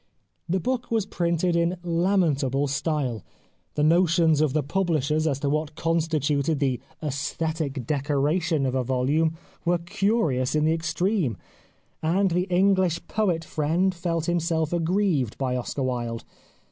The 0.49 0.59
book 0.59 0.89
was 0.89 1.05
printed 1.05 1.55
in 1.55 1.77
lamentable 1.83 2.65
style; 2.65 3.23
the 3.75 3.83
notions 3.83 4.41
of 4.41 4.53
the 4.53 4.63
publishers 4.63 5.27
as 5.27 5.39
to 5.41 5.49
what 5.51 5.75
constituted 5.75 6.57
the" 6.57 6.81
aesthetic 7.03 7.85
decoration" 7.85 8.65
of 8.65 8.73
a 8.73 8.83
volume 8.83 9.37
were 9.63 9.77
curious 9.77 10.55
in 10.55 10.65
the 10.65 10.73
extreme; 10.73 11.37
and 12.01 12.31
the 12.31 12.47
English 12.49 13.05
poet 13.07 13.45
friend 13.45 13.93
felt 13.93 14.27
him 14.27 14.39
self 14.39 14.73
aggrieved 14.73 15.37
by 15.37 15.55
Oscar 15.55 15.83
Wilde. 15.83 16.23